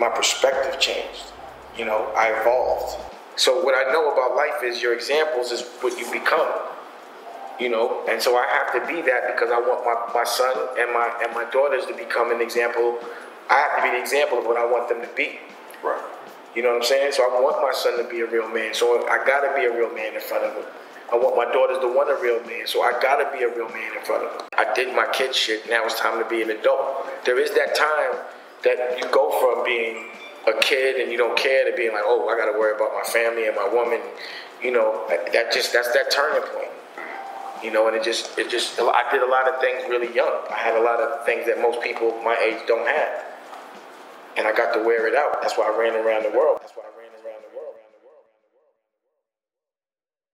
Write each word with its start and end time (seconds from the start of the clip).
my 0.00 0.08
perspective 0.08 0.80
changed. 0.80 1.30
You 1.76 1.84
know, 1.84 2.10
I 2.16 2.32
evolved. 2.40 2.96
So 3.36 3.62
what 3.62 3.74
I 3.76 3.92
know 3.92 4.10
about 4.10 4.34
life 4.34 4.64
is 4.64 4.82
your 4.82 4.94
examples 4.94 5.52
is 5.52 5.62
what 5.82 5.96
you 5.98 6.10
become. 6.10 6.48
You 7.60 7.68
know, 7.68 8.02
and 8.08 8.20
so 8.20 8.36
I 8.36 8.46
have 8.48 8.72
to 8.72 8.92
be 8.92 9.02
that 9.02 9.34
because 9.34 9.50
I 9.52 9.60
want 9.60 9.84
my, 9.84 10.20
my 10.20 10.24
son 10.24 10.56
and 10.78 10.90
my 10.94 11.12
and 11.22 11.34
my 11.34 11.44
daughters 11.50 11.84
to 11.86 11.94
become 11.94 12.32
an 12.32 12.40
example. 12.40 12.98
I 13.50 13.60
have 13.60 13.76
to 13.76 13.82
be 13.82 13.90
the 13.90 14.00
example 14.00 14.38
of 14.38 14.46
what 14.46 14.56
I 14.56 14.64
want 14.64 14.88
them 14.88 15.02
to 15.02 15.08
be. 15.14 15.38
Right. 15.84 16.00
You 16.56 16.62
know 16.62 16.70
what 16.70 16.76
I'm 16.76 16.88
saying? 16.88 17.12
So 17.12 17.22
I 17.22 17.40
want 17.40 17.60
my 17.60 17.72
son 17.72 18.02
to 18.02 18.08
be 18.08 18.20
a 18.20 18.26
real 18.26 18.48
man. 18.48 18.72
So 18.72 19.06
I 19.06 19.22
gotta 19.26 19.52
be 19.54 19.66
a 19.66 19.76
real 19.76 19.92
man 19.94 20.14
in 20.14 20.20
front 20.20 20.44
of 20.44 20.56
him. 20.56 20.64
I 21.12 21.16
want 21.16 21.36
my 21.36 21.44
daughters 21.52 21.78
to 21.80 21.88
want 21.92 22.08
a 22.08 22.16
real 22.22 22.40
man. 22.46 22.66
So 22.66 22.82
I 22.82 22.92
gotta 23.02 23.28
be 23.36 23.44
a 23.44 23.48
real 23.48 23.68
man 23.68 23.96
in 23.96 24.02
front 24.04 24.24
of 24.24 24.38
them. 24.38 24.48
I 24.56 24.72
did 24.72 24.96
my 24.96 25.06
kid 25.12 25.34
shit. 25.34 25.68
Now 25.68 25.84
it's 25.84 26.00
time 26.00 26.22
to 26.22 26.28
be 26.28 26.40
an 26.40 26.50
adult. 26.50 27.24
There 27.26 27.38
is 27.38 27.50
that 27.52 27.76
time 27.76 28.24
that 28.62 28.98
you 28.98 29.08
go 29.10 29.29
from 29.40 29.64
being 29.64 30.06
a 30.46 30.52
kid 30.60 31.00
and 31.00 31.10
you 31.10 31.18
don't 31.18 31.36
care 31.36 31.68
to 31.70 31.76
being 31.76 31.92
like, 31.92 32.04
oh, 32.04 32.28
I 32.28 32.36
gotta 32.36 32.58
worry 32.58 32.74
about 32.76 32.92
my 32.94 33.02
family 33.02 33.46
and 33.46 33.56
my 33.56 33.68
woman. 33.68 34.00
You 34.62 34.72
know, 34.72 35.06
that 35.08 35.52
just 35.52 35.72
that's 35.72 35.92
that 35.92 36.10
turning 36.10 36.42
point. 36.42 36.70
You 37.64 37.70
know, 37.70 37.88
and 37.88 37.96
it 37.96 38.04
just 38.04 38.38
it 38.38 38.50
just 38.50 38.78
I 38.80 39.04
did 39.10 39.22
a 39.22 39.28
lot 39.28 39.48
of 39.48 39.60
things 39.60 39.84
really 39.88 40.14
young. 40.14 40.44
I 40.50 40.56
had 40.56 40.76
a 40.76 40.82
lot 40.82 41.00
of 41.00 41.24
things 41.26 41.46
that 41.46 41.60
most 41.60 41.80
people 41.82 42.12
my 42.22 42.36
age 42.36 42.66
don't 42.66 42.86
have. 42.86 43.24
And 44.36 44.46
I 44.46 44.52
got 44.52 44.72
to 44.74 44.80
wear 44.84 45.08
it 45.08 45.14
out. 45.14 45.42
That's 45.42 45.58
why 45.58 45.66
I 45.66 45.76
ran 45.76 45.94
around 45.94 46.22
the 46.22 46.36
world. 46.36 46.60